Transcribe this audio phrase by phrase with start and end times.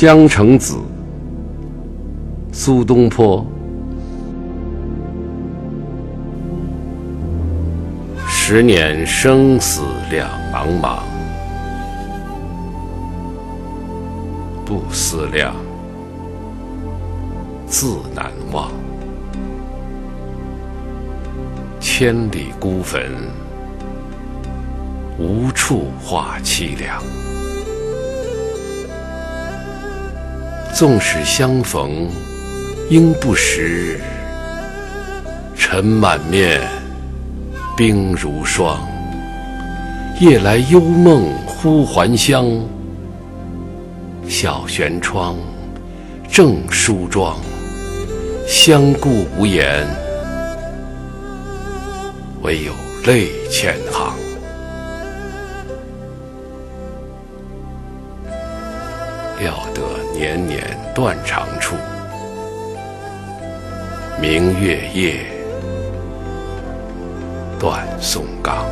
[0.00, 0.78] 江城子，
[2.50, 3.44] 苏东坡。
[8.26, 11.00] 十年生死两茫茫，
[14.64, 15.54] 不思量，
[17.66, 18.70] 自难忘。
[21.78, 23.02] 千里孤坟，
[25.18, 27.02] 无处话凄凉。
[30.80, 32.08] 纵使相逢
[32.88, 34.00] 应不识，
[35.54, 36.58] 尘满面，
[37.76, 38.80] 冰如霜。
[40.22, 42.46] 夜来幽梦忽还乡，
[44.26, 45.36] 小轩窗，
[46.30, 47.36] 正梳妆，
[48.48, 49.86] 相顾无言，
[52.40, 52.72] 唯有
[53.04, 54.29] 泪千行。
[59.40, 60.62] 料得年年
[60.94, 61.74] 断肠处，
[64.20, 65.24] 明月夜，
[67.58, 68.66] 断松冈。